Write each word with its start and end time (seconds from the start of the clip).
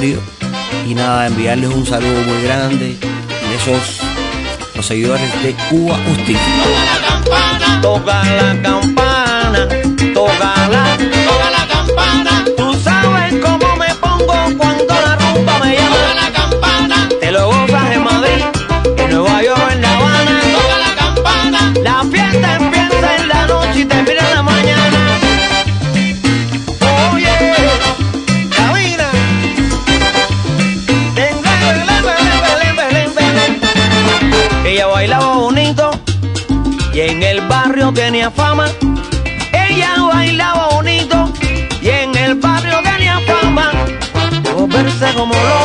Planetario. 0.00 0.20
Y 0.86 0.94
nada, 0.94 1.26
enviarles 1.26 1.70
un 1.70 1.86
saludo 1.86 2.20
muy 2.22 2.42
grande 2.42 2.96
y 3.00 3.54
esos 3.54 4.00
los 4.74 4.86
seguidores 4.86 5.42
de 5.42 5.54
Cuba 5.68 5.98
Justicia. 6.06 6.40
Toca 7.82 8.24
la 8.24 8.62
campana, 8.62 8.62
toca 8.62 9.50
la, 9.52 10.12
toca 10.14 10.68
la 10.68 11.09
tenía 37.92 38.30
fama. 38.30 38.66
Ella 39.52 39.94
bailaba 40.12 40.68
bonito 40.68 41.32
y 41.80 41.88
en 41.88 42.16
el 42.16 42.34
barrio 42.36 42.78
tenía 42.82 43.20
fama. 43.20 43.72
De 44.42 44.52
volverse 44.52 45.12
como 45.14 45.34
loca 45.34 45.59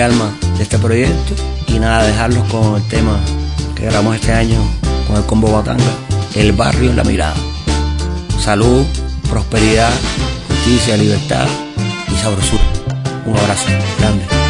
alma 0.00 0.32
de 0.56 0.62
este 0.62 0.78
proyecto 0.78 1.34
y 1.66 1.78
nada, 1.78 2.06
dejarlos 2.06 2.46
con 2.50 2.76
el 2.76 2.88
tema 2.88 3.18
que 3.74 3.84
grabamos 3.84 4.16
este 4.16 4.32
año 4.32 4.58
con 5.06 5.16
el 5.16 5.24
combo 5.24 5.50
Batanga, 5.52 5.84
El 6.34 6.52
barrio 6.52 6.90
en 6.90 6.96
la 6.96 7.04
mirada. 7.04 7.34
Salud, 8.40 8.84
prosperidad, 9.28 9.92
justicia, 10.48 10.96
libertad 10.96 11.46
y 12.08 12.16
sabrosura. 12.16 12.62
Un 13.26 13.36
abrazo 13.36 13.66
grande. 13.98 14.47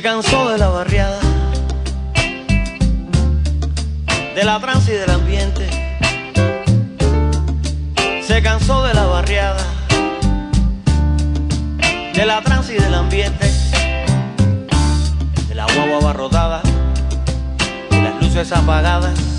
Se 0.00 0.04
cansó 0.04 0.48
de 0.48 0.56
la 0.56 0.68
barriada, 0.68 1.20
de 4.34 4.44
la 4.44 4.58
trance 4.58 4.94
y 4.94 4.96
del 4.96 5.10
ambiente. 5.10 5.68
Se 8.26 8.42
cansó 8.42 8.82
de 8.82 8.94
la 8.94 9.04
barriada, 9.04 9.62
de 12.14 12.24
la 12.24 12.40
trance 12.40 12.74
y 12.74 12.78
del 12.78 12.94
ambiente. 12.94 13.46
De 15.46 15.54
la 15.54 15.66
guagua 15.66 15.98
abarrotada, 15.98 16.62
de 17.90 18.02
las 18.02 18.22
luces 18.22 18.50
apagadas, 18.52 19.29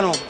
Rubecito 0.00 0.21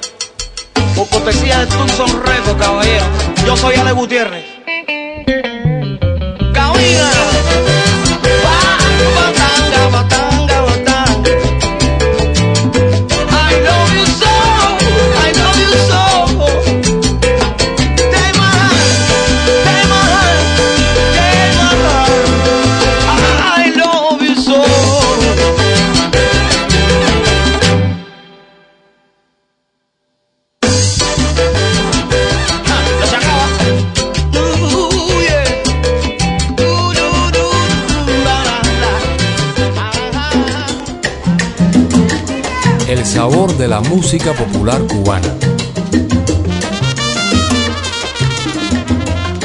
música 44.13 44.35
popular 44.35 44.79
cubana. 44.89 45.35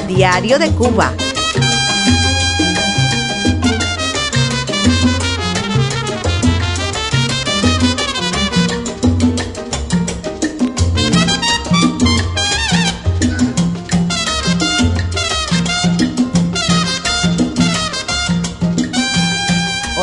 Diario 0.09 0.59
de 0.59 0.69
Cuba. 0.71 1.26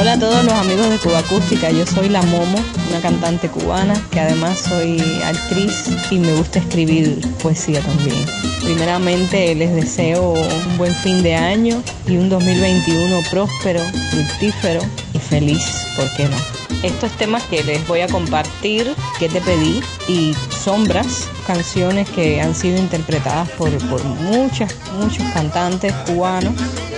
Hola 0.04 0.12
a 0.12 0.18
todos 0.18 0.44
los 0.44 0.52
amigos 0.52 0.90
de 0.90 0.98
Cuba 0.98 1.20
Acústica, 1.20 1.70
yo 1.70 1.86
soy 1.86 2.10
La 2.10 2.20
Momo, 2.20 2.58
una 2.90 3.00
cantante 3.00 3.48
cubana 3.48 3.94
que 4.10 4.20
además 4.20 4.58
soy 4.58 5.00
actriz 5.24 5.88
y 6.10 6.18
me 6.18 6.34
gusta 6.34 6.58
escribir 6.58 7.26
poesía 7.42 7.80
también. 7.80 8.22
Primeramente 8.62 9.54
les 9.54 9.74
deseo 9.74 10.32
un 10.32 10.76
buen 10.76 10.94
fin 10.94 11.22
de 11.22 11.34
año 11.34 11.82
y 12.06 12.18
un 12.18 12.28
2021 12.28 13.18
próspero, 13.30 13.80
fructífero 14.10 14.82
y 15.14 15.18
feliz, 15.18 15.64
¿por 15.96 16.14
qué 16.18 16.28
no? 16.28 16.36
Estos 16.82 17.10
temas 17.12 17.42
que 17.44 17.64
les 17.64 17.88
voy 17.88 18.00
a 18.00 18.08
compartir, 18.08 18.94
que 19.18 19.30
te 19.30 19.40
pedí, 19.40 19.82
y 20.06 20.34
Sombras, 20.50 21.30
canciones 21.46 22.10
que 22.10 22.42
han 22.42 22.54
sido 22.54 22.76
interpretadas 22.76 23.48
por, 23.52 23.70
por 23.88 24.04
muchas, 24.04 24.70
muchos 24.98 25.24
cantantes 25.32 25.94
cubanos 26.06 26.52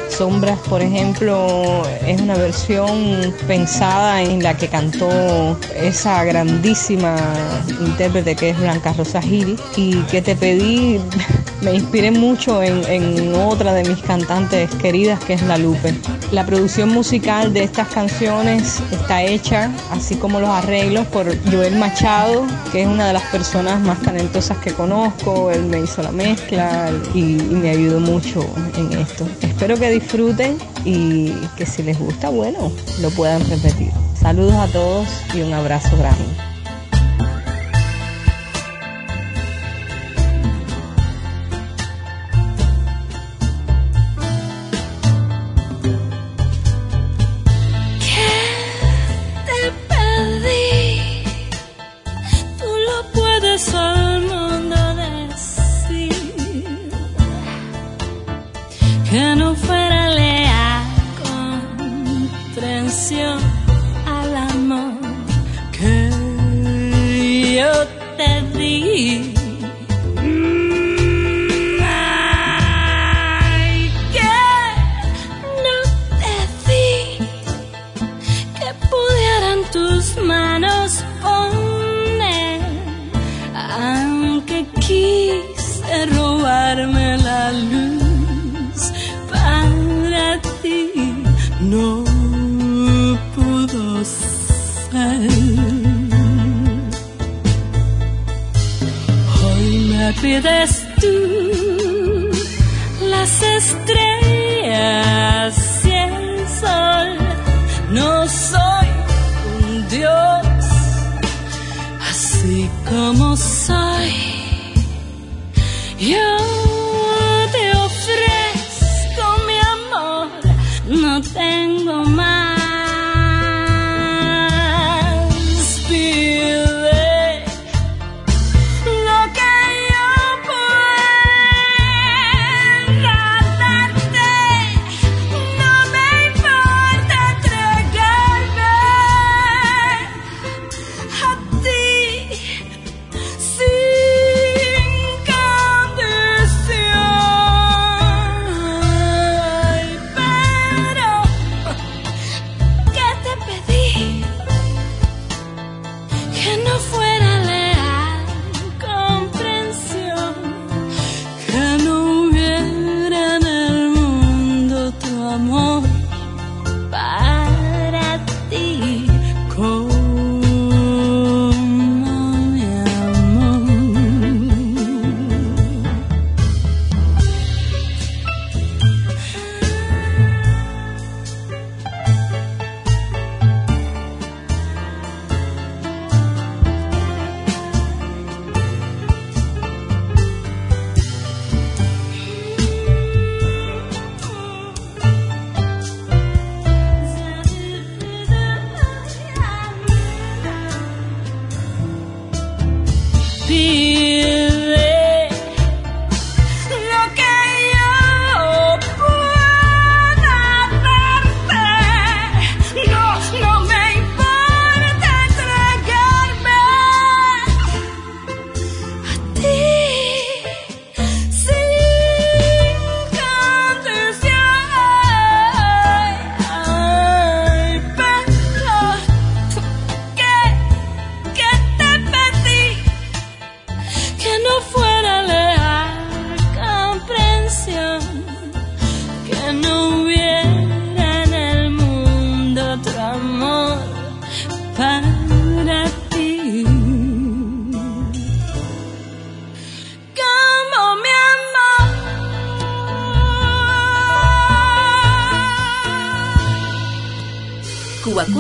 Sombras, 0.09 0.59
por 0.69 0.81
ejemplo, 0.81 1.83
es 2.07 2.21
una 2.21 2.37
versión 2.37 3.35
pensada 3.47 4.23
en 4.23 4.43
la 4.43 4.57
que 4.57 4.69
cantó 4.69 5.59
esa 5.75 6.25
grandísima 6.25 7.17
intérprete 7.81 8.35
que 8.35 8.51
es 8.51 8.59
Blanca 8.59 8.93
Rosa 8.93 9.21
Gil. 9.21 9.59
Y 9.77 9.97
que 10.05 10.23
te 10.23 10.35
pedí, 10.37 11.01
me 11.63 11.75
inspiré 11.75 12.11
mucho 12.11 12.63
en, 12.63 13.35
otra 13.35 13.73
de 13.73 13.85
mis 13.85 13.99
cantantes 14.03 14.71
queridas 14.77 15.23
que 15.25 15.35
es 15.35 15.43
La 15.43 15.59
Lupe. 15.59 15.95
La 16.33 16.45
producción 16.45 16.91
musical 16.91 17.53
de 17.53 17.63
estas 17.63 17.89
canciones 17.89 18.81
está 18.91 19.23
hecha, 19.23 19.71
así 19.91 20.17
como 20.17 20.41
los 20.41 20.51
arreglos, 20.51 21.07
por 21.07 21.27
Joel 21.51 21.77
Machado, 21.77 22.47
que 22.73 22.83
es 22.83 22.89
una 22.89 23.07
de 23.07 23.13
las 23.13 23.23
personas 23.25 23.81
más 23.81 24.01
talentosas 24.03 24.59
que 24.59 24.73
conozco. 24.73 25.51
Él 25.51 25.65
me 25.65 25.81
hizo 25.81 26.03
la 26.03 26.13
mezcla 26.13 26.91
y, 27.15 27.37
y 27.39 27.59
me 27.63 27.71
ayudó 27.71 28.01
mucho 28.01 28.47
en 28.77 28.93
esto. 28.99 29.27
Espero 29.43 29.77
que 29.77 29.91
disfruten 29.91 30.59
y 30.85 31.31
que 31.57 31.67
si 31.67 31.83
les 31.83 31.99
gusta, 31.99 32.29
bueno, 32.29 32.73
lo 33.01 33.11
puedan 33.11 33.41
repetir. 33.49 33.91
Saludos 34.21 34.55
a 34.55 34.67
todos 34.73 35.09
y 35.35 35.43
un 35.43 35.53
abrazo 35.53 35.97
grande. 35.97 36.56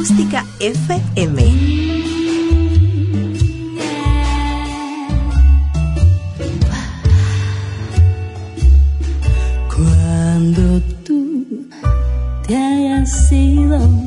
Acústica 0.06 0.46
FM. 0.60 1.42
Cuando 9.74 10.80
tú 11.04 11.44
te 12.46 12.56
hayas 12.56 13.32
ido 13.32 14.05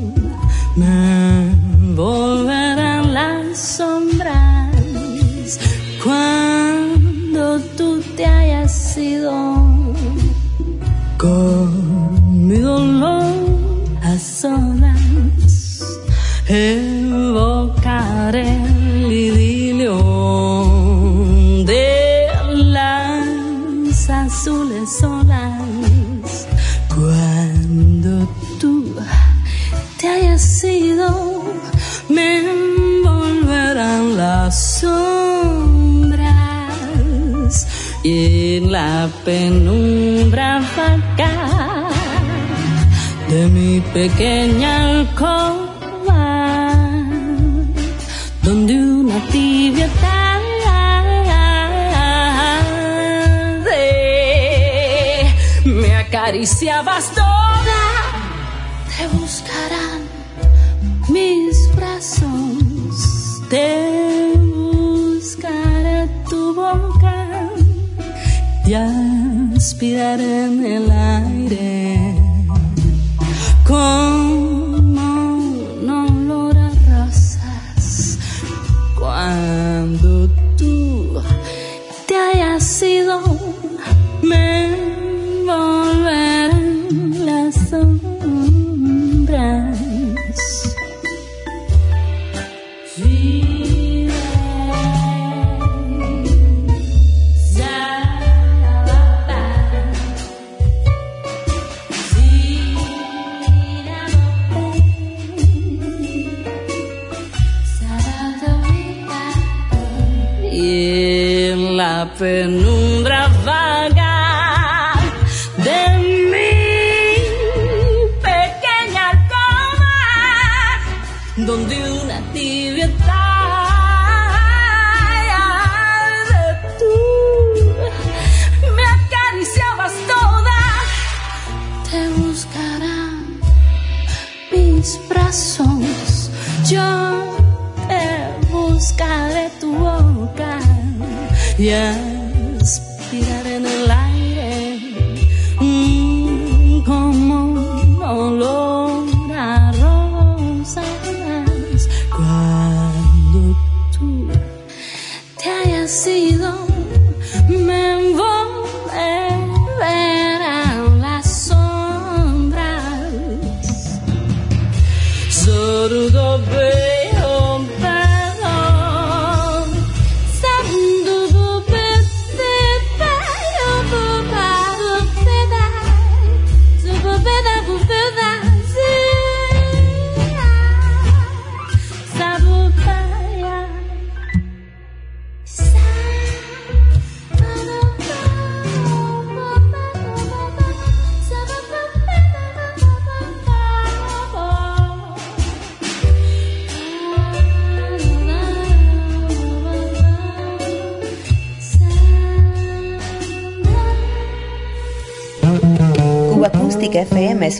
olvidar 69.90 70.20
en 70.20 70.64
el 70.64 70.90
aire. 70.90 71.79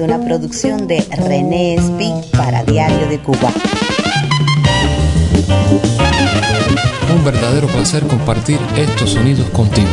una 0.01 0.19
producción 0.25 0.87
de 0.87 1.01
René 1.11 1.77
Speak 1.79 2.37
para 2.37 2.63
Diario 2.65 3.09
de 3.09 3.19
Cuba. 3.21 3.53
Un 7.15 7.25
verdadero 7.25 7.67
placer 7.67 8.07
compartir 8.07 8.59
estos 8.77 9.11
sonidos 9.11 9.49
contigo. 9.51 9.89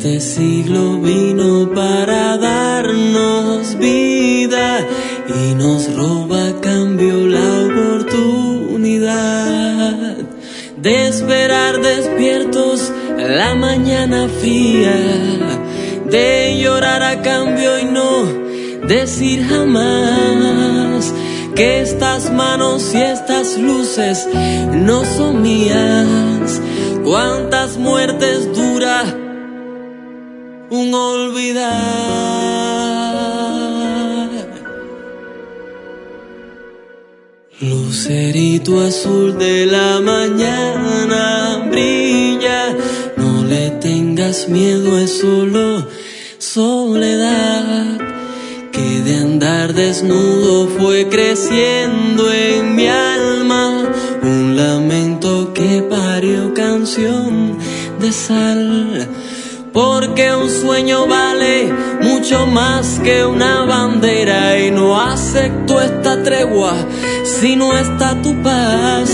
Este 0.00 0.20
siglo 0.20 0.98
vino 0.98 1.70
para 1.74 2.38
darnos 2.38 3.76
vida 3.76 4.80
y 5.28 5.54
nos 5.54 5.94
roba 5.94 6.48
a 6.48 6.58
cambio 6.58 7.26
la 7.26 7.66
oportunidad 7.66 10.16
de 10.78 11.08
esperar 11.08 11.82
despiertos 11.82 12.90
la 13.18 13.54
mañana 13.54 14.26
fría, 14.40 14.94
de 16.08 16.58
llorar 16.58 17.02
a 17.02 17.20
cambio 17.20 17.78
y 17.78 17.84
no 17.84 18.24
decir 18.88 19.46
jamás 19.46 21.12
que 21.54 21.82
estas 21.82 22.32
manos 22.32 22.94
y 22.94 23.02
estas 23.02 23.58
luces 23.58 24.26
no 24.72 25.04
son 25.04 25.42
mías. 25.42 26.58
Cuántas 27.04 27.76
muertes 27.76 28.50
dura 28.54 29.19
olvidar. 30.94 32.70
Lucerito 37.60 38.80
azul 38.80 39.36
de 39.36 39.66
la 39.66 40.00
mañana 40.00 41.68
brilla, 41.70 42.74
no 43.16 43.44
le 43.44 43.70
tengas 43.82 44.48
miedo, 44.48 44.98
es 44.98 45.18
solo 45.20 45.86
soledad. 46.38 47.98
Que 48.72 49.02
de 49.02 49.16
andar 49.16 49.74
desnudo 49.74 50.68
fue 50.78 51.08
creciendo 51.08 52.32
en 52.32 52.74
mi 52.74 52.86
alma 52.86 53.92
un 54.22 54.56
lamento 54.56 55.52
que 55.52 55.82
parió 55.82 56.54
canción 56.54 57.58
de 58.00 58.10
sal 58.12 59.08
porque 59.72 60.34
un 60.34 60.50
sueño 60.50 61.06
vale 61.06 61.72
mucho 62.02 62.46
más 62.46 62.98
que 63.00 63.24
una 63.24 63.64
bandera 63.64 64.58
y 64.58 64.70
no 64.70 65.00
acepto 65.00 65.80
esta 65.80 66.22
tregua 66.22 66.74
si 67.24 67.56
no 67.56 67.76
está 67.76 68.20
tu 68.22 68.34
paz. 68.42 69.10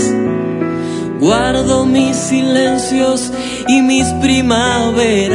Guardo 1.19 1.85
mis 1.85 2.15
silencios 2.15 3.31
y 3.67 3.81
mis 3.81 4.05
primaveras. 4.21 5.33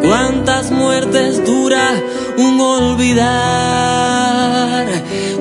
Cuántas 0.00 0.70
muertes 0.70 1.44
dura 1.44 1.90
un 2.38 2.58
olvidar. 2.60 3.26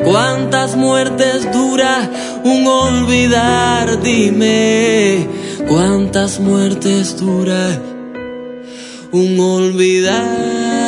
Cuántas 0.03 0.75
muertes 0.75 1.49
dura 1.53 2.09
un 2.43 2.67
olvidar. 2.67 4.01
Dime, 4.01 5.29
cuántas 5.67 6.41
muertes 6.41 7.17
dura 7.17 7.94
un 9.15 9.39
olvidar. 9.39 10.84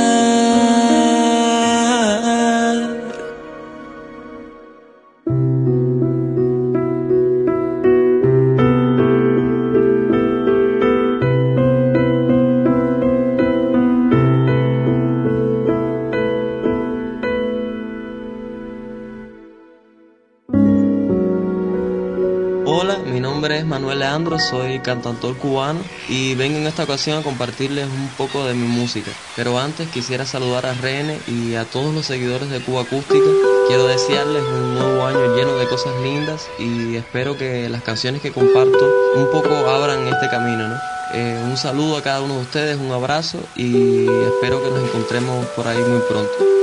Leandro, 23.98 24.40
soy 24.40 24.80
cantautor 24.80 25.36
cubano 25.38 25.82
y 26.08 26.36
vengo 26.36 26.58
en 26.58 26.68
esta 26.68 26.84
ocasión 26.84 27.20
a 27.20 27.24
compartirles 27.24 27.86
un 27.86 28.10
poco 28.18 28.46
de 28.46 28.54
mi 28.54 28.68
música. 28.68 29.12
Pero 29.36 29.60
antes 29.60 29.90
quisiera 29.90 30.26
saludar 30.26 30.66
a 30.66 30.74
Rene 30.74 31.20
y 31.28 31.56
a 31.56 31.66
todos 31.66 31.94
los 31.94 32.06
seguidores 32.06 32.50
de 32.50 32.60
Cuba 32.62 32.82
Acústica. 32.82 33.28
Quiero 33.68 33.88
desearles 33.88 34.44
un 34.44 34.76
nuevo 34.76 35.06
año 35.06 35.36
lleno 35.36 35.58
de 35.58 35.68
cosas 35.68 35.94
lindas 36.02 36.48
y 36.58 36.96
espero 36.96 37.38
que 37.38 37.68
las 37.70 37.84
canciones 37.84 38.22
que 38.22 38.32
comparto 38.32 38.90
un 39.16 39.30
poco 39.32 39.50
abran 39.50 40.08
este 40.08 40.30
camino, 40.30 40.68
¿no? 40.68 40.76
Eh, 41.14 41.42
un 41.44 41.58
saludo 41.58 41.98
a 41.98 42.02
cada 42.02 42.22
uno 42.22 42.36
de 42.36 42.42
ustedes, 42.42 42.78
un 42.78 42.92
abrazo 42.92 43.40
y 43.56 44.08
espero 44.08 44.62
que 44.62 44.70
nos 44.70 44.84
encontremos 44.84 45.46
por 45.48 45.68
ahí 45.68 45.80
muy 45.80 46.02
pronto. 46.02 46.57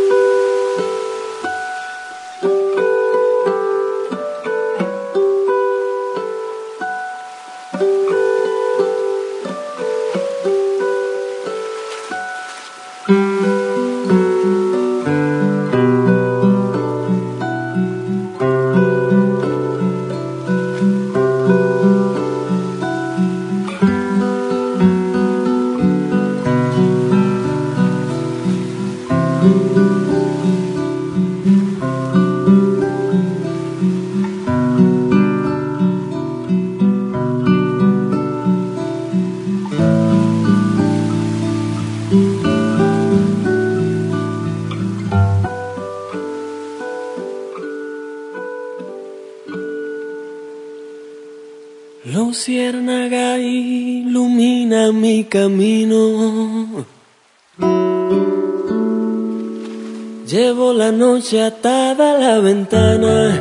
Atada 61.38 62.14
a 62.14 62.18
la 62.18 62.38
ventana 62.40 63.38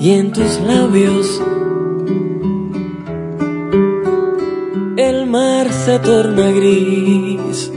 y 0.00 0.10
en 0.10 0.32
tus 0.32 0.60
labios 0.60 1.42
el 4.96 5.26
mar 5.26 5.72
se 5.72 5.98
torna 5.98 6.50
gris. 6.50 7.72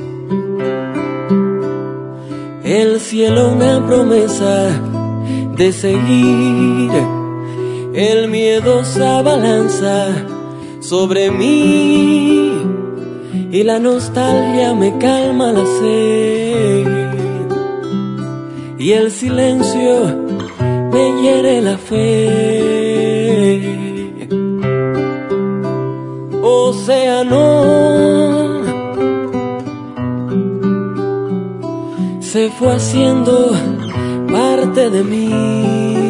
El 2.64 3.00
cielo 3.00 3.52
una 3.54 3.86
promesa 3.86 4.70
de 5.58 5.72
seguir 5.72 6.92
el 7.94 8.30
miedo 8.30 8.86
se 8.86 9.06
abalanza 9.06 10.08
sobre 10.80 11.30
mí 11.30 12.54
y 13.52 13.64
la 13.64 13.80
nostalgia 13.80 14.74
me 14.74 14.98
calma 14.98 15.52
la 15.52 15.66
sed 15.66 16.91
y 18.82 18.94
el 18.94 19.12
silencio 19.12 19.94
me 20.92 21.22
hiere 21.22 21.62
la 21.62 21.78
fe. 21.78 22.00
Océano 26.42 27.46
se 32.22 32.50
fue 32.50 32.74
haciendo 32.74 33.52
parte 34.32 34.90
de 34.90 35.04
mí. 35.04 36.02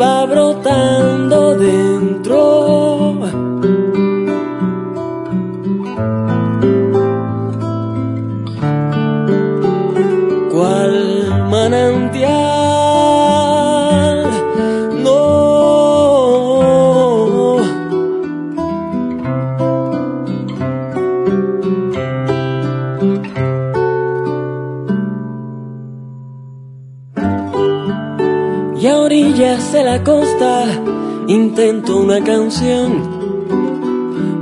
va 0.00 0.24
brotando 0.24 1.58
dentro. 1.58 1.89
Intento 31.60 31.98
una 31.98 32.24
canción, 32.24 33.20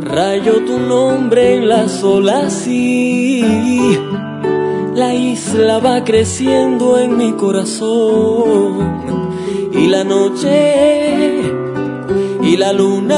Rayo 0.05 0.65
tu 0.65 0.79
nombre 0.79 1.57
en 1.57 1.69
las 1.69 2.05
olas 2.05 2.65
y 2.69 3.43
la 4.95 5.15
isla 5.15 5.81
va 5.81 6.05
creciendo 6.05 6.97
en 6.97 7.17
mi 7.17 7.33
corazón. 7.33 9.03
Y 9.73 9.89
la 9.89 10.05
noche 10.05 11.43
y 12.41 12.57
la 12.57 12.73
luna 12.73 13.17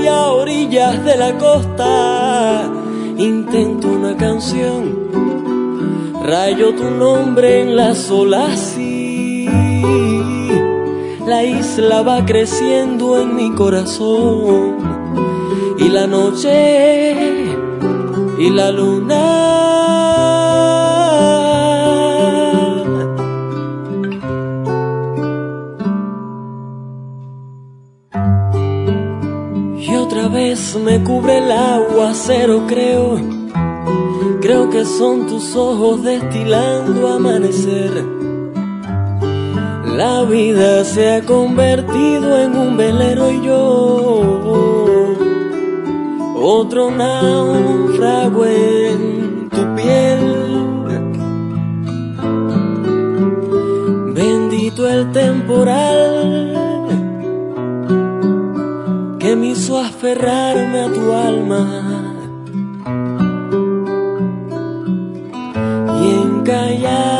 y 0.00 0.06
a 0.06 0.28
orillas 0.28 1.04
de 1.04 1.16
la 1.16 1.36
costa 1.38 2.70
intento 3.16 3.88
una 3.88 4.16
canción. 4.16 5.10
Rayo 6.22 6.72
tu 6.72 6.88
nombre 6.88 7.62
en 7.62 7.74
las 7.74 8.08
olas 8.12 8.78
y 8.78 10.09
la 11.30 11.44
isla 11.44 12.02
va 12.02 12.26
creciendo 12.26 13.16
en 13.16 13.36
mi 13.36 13.54
corazón 13.54 14.78
y 15.78 15.88
la 15.88 16.08
noche 16.08 17.14
y 18.36 18.50
la 18.50 18.72
luna 18.72 19.60
me 30.84 31.02
cubre 31.04 31.38
el 31.38 31.52
aguacero, 31.52 32.66
creo. 32.66 33.20
Creo 34.40 34.68
que 34.70 34.84
son 34.84 35.26
tus 35.26 35.54
ojos 35.54 36.02
destilando 36.02 37.08
amanecer. 37.08 38.19
La 39.96 40.22
vida 40.22 40.84
se 40.84 41.14
ha 41.14 41.22
convertido 41.22 42.40
en 42.40 42.56
un 42.56 42.76
velero 42.76 43.30
y 43.30 43.44
yo 43.44 44.70
otro 46.36 46.90
náufrago 46.90 48.46
en 48.46 49.48
tu 49.50 49.74
piel. 49.76 50.20
Bendito 54.14 54.88
el 54.88 55.12
temporal 55.12 56.50
me 59.36 59.48
hizo 59.48 59.78
aferrarme 59.78 60.80
a 60.80 60.92
tu 60.92 61.12
alma 61.12 61.62
y 66.02 66.10
encallar 66.22 67.19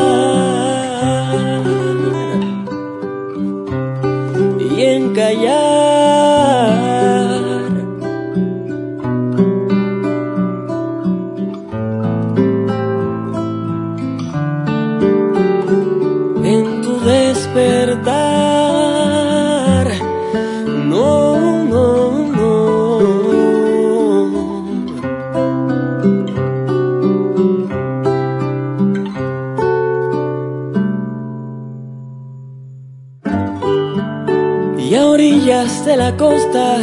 de 35.85 35.97
la 35.97 36.15
costa 36.15 36.77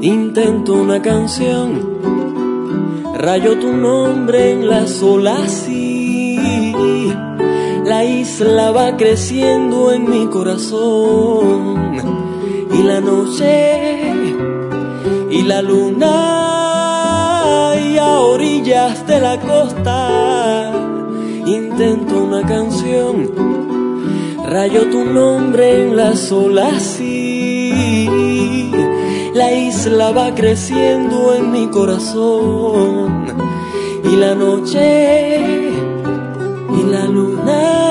intento 0.00 0.74
una 0.74 1.00
canción, 1.00 2.00
rayo 3.14 3.58
tu 3.58 3.72
nombre 3.72 4.52
en 4.52 4.68
las 4.68 5.02
olas 5.02 5.68
y 5.68 6.36
la 7.84 8.04
isla 8.04 8.72
va 8.72 8.96
creciendo 8.96 9.92
en 9.92 10.10
mi 10.10 10.26
corazón. 10.26 11.94
Y 12.72 12.82
la 12.82 13.00
noche 13.00 14.12
y 15.30 15.42
la 15.42 15.62
luna 15.62 16.14
y 17.80 17.96
a 17.98 18.18
orillas 18.20 19.06
de 19.06 19.20
la 19.20 19.40
costa 19.40 20.72
intento 21.46 22.24
una 22.24 22.42
canción, 22.42 23.30
rayo 24.50 24.90
tu 24.90 25.04
nombre 25.04 25.82
en 25.82 25.96
las 25.96 26.32
olas 26.32 27.00
y 27.00 27.05
la 29.36 29.52
isla 29.52 30.12
va 30.12 30.34
creciendo 30.34 31.34
en 31.34 31.52
mi 31.52 31.68
corazón. 31.68 33.26
Y 34.10 34.16
la 34.16 34.34
noche 34.34 35.38
y 36.78 36.82
la 36.90 37.04
luna 37.04 37.85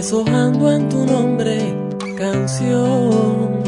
deshojando 0.00 0.72
en 0.72 0.88
tu 0.88 1.04
nombre 1.04 1.76
canción, 2.16 3.62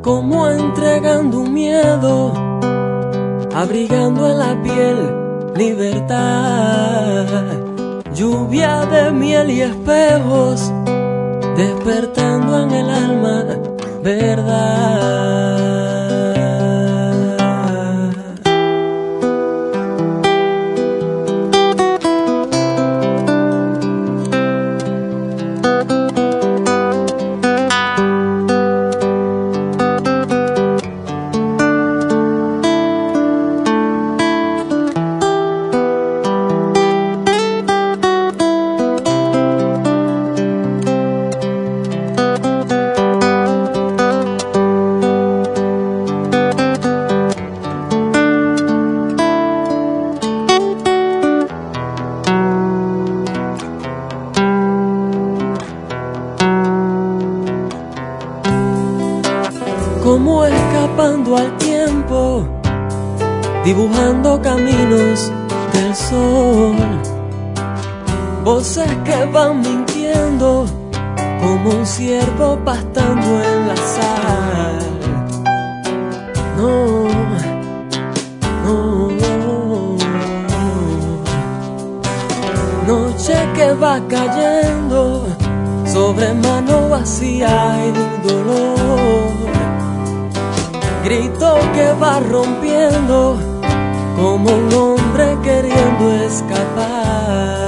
Como 0.01 0.49
entregando 0.49 1.39
un 1.39 1.53
miedo, 1.53 2.33
abrigando 3.55 4.29
en 4.29 4.39
la 4.39 4.61
piel 4.61 4.97
libertad 5.55 6.91
lluvia 8.13 8.85
de 8.85 9.11
miel 9.11 9.49
y 9.49 9.61
espejos, 9.61 10.70
despertando 11.61 12.63
en 12.63 12.71
el 12.71 12.89
alma 12.89 13.43
verdad. 14.01 15.40
como 60.23 60.45
escapando 60.45 61.35
al 61.35 61.57
tiempo, 61.57 62.45
dibujando 63.65 64.39
caminos 64.39 65.31
del 65.73 65.95
sol. 65.95 66.75
Voces 68.43 68.87
que 69.03 69.25
van 69.25 69.61
mintiendo, 69.61 70.67
como 71.41 71.71
un 71.71 71.85
ciervo 71.87 72.55
pastando 72.63 73.43
en 73.43 73.67
la 73.67 73.75
sal. 73.95 74.79
No, 76.55 77.07
no, 78.63 79.09
no. 79.41 79.97
Noche 82.87 83.35
que 83.55 83.73
va 83.73 83.99
cayendo 84.07 85.25
sobre 85.91 86.31
mano 86.35 86.89
vacía 86.89 87.87
y 87.87 88.27
dolor 88.27 89.50
Grito 91.03 91.57
que 91.73 91.93
va 91.93 92.19
rompiendo 92.19 93.37
como 94.15 94.49
un 94.49 94.73
hombre 94.73 95.35
queriendo 95.43 96.11
escapar. 96.25 97.60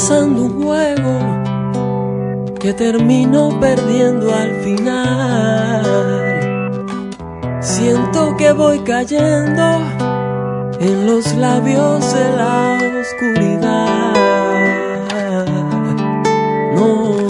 Empezando 0.00 0.42
un 0.44 0.62
juego 0.62 1.18
que 2.58 2.72
termino 2.72 3.60
perdiendo 3.60 4.34
al 4.34 4.54
final. 4.62 5.82
Siento 7.60 8.34
que 8.38 8.52
voy 8.52 8.78
cayendo 8.78 9.82
en 10.80 11.06
los 11.06 11.34
labios 11.34 12.14
de 12.14 12.30
la 12.34 12.78
oscuridad. 13.02 14.14
No, 16.74 17.29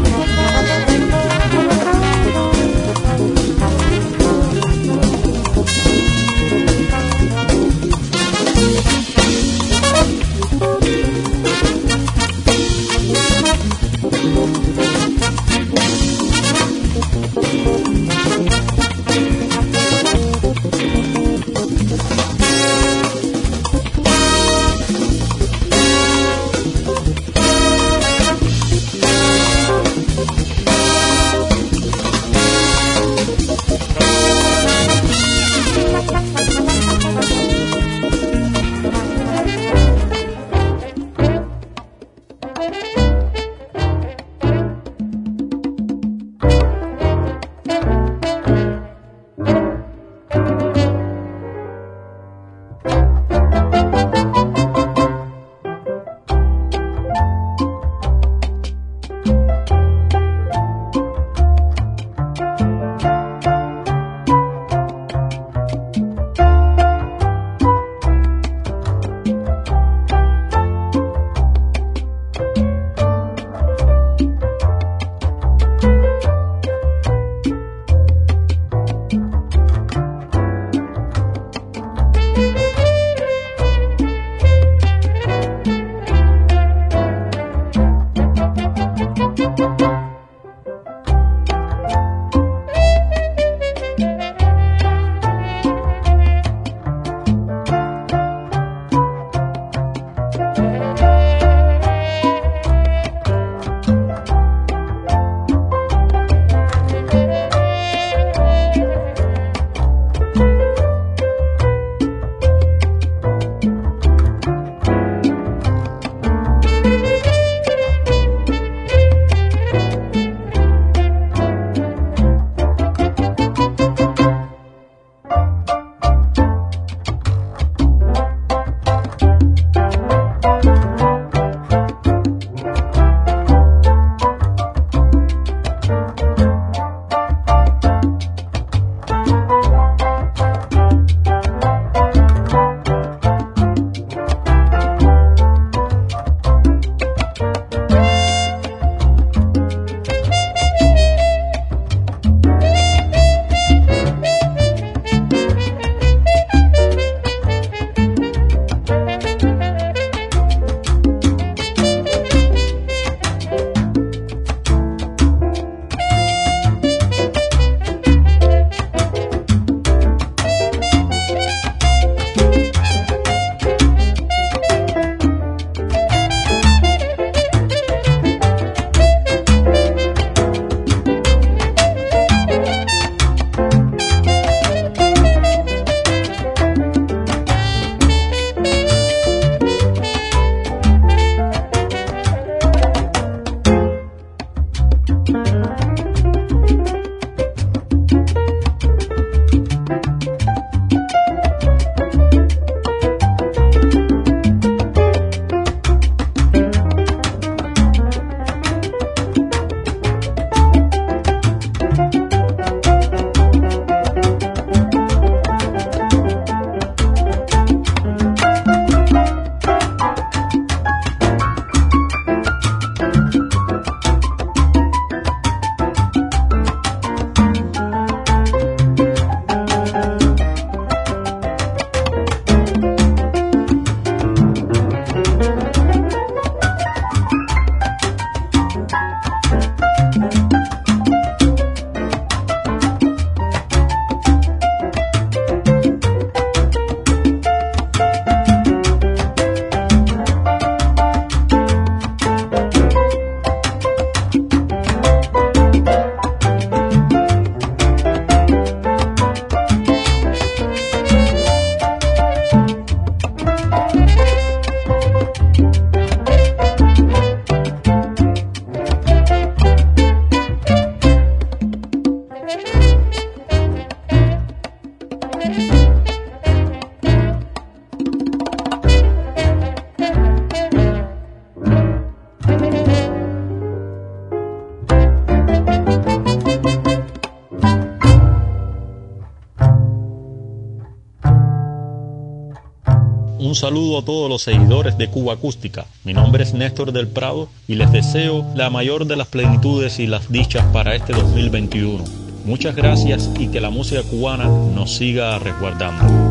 Saludo 293.61 293.99
a 293.99 294.03
todos 294.03 294.27
los 294.27 294.41
seguidores 294.41 294.97
de 294.97 295.07
Cuba 295.07 295.33
Acústica. 295.33 295.85
Mi 296.03 296.13
nombre 296.13 296.43
es 296.43 296.55
Néstor 296.55 296.91
del 296.91 297.07
Prado 297.07 297.47
y 297.67 297.75
les 297.75 297.91
deseo 297.91 298.43
la 298.55 298.71
mayor 298.71 299.05
de 299.05 299.15
las 299.15 299.27
plenitudes 299.27 299.99
y 299.99 300.07
las 300.07 300.31
dichas 300.31 300.65
para 300.73 300.95
este 300.95 301.13
2021. 301.13 302.03
Muchas 302.43 302.75
gracias 302.75 303.29
y 303.37 303.49
que 303.49 303.61
la 303.61 303.69
música 303.69 304.01
cubana 304.01 304.45
nos 304.45 304.95
siga 304.95 305.37
resguardando. 305.37 306.30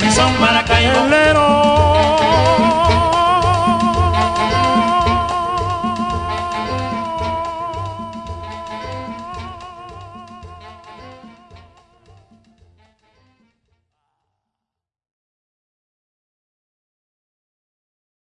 Mi 0.00 0.10
son 0.12 0.32
Maracaibo. 0.40 1.85